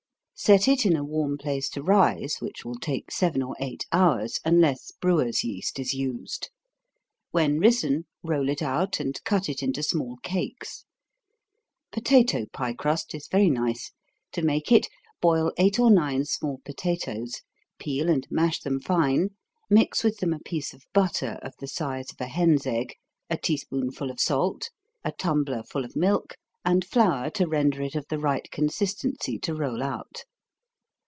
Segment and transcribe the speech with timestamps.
[0.43, 4.39] Set it in a warm place to rise, which will take seven or eight hours,
[4.43, 6.49] unless brewer's yeast is used.
[7.29, 10.83] When risen, roll it out, and cut it into small cakes.
[11.91, 13.91] Potatoe pie crust is very nice.
[14.31, 14.87] To make it,
[15.21, 17.43] boil eight or nine small potatoes,
[17.77, 19.29] peel and mash them fine,
[19.69, 22.95] mix with them a piece of butter, of the size of a hen's egg,
[23.29, 24.71] a tea spoonful of salt,
[25.03, 26.33] a tumbler full of milk,
[26.65, 30.23] and flour to render it of the right consistency to roll out.